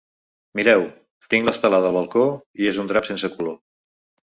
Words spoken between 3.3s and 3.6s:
color.